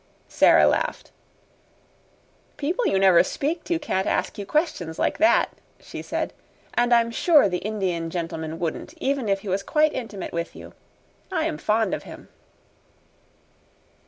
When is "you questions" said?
4.39-4.97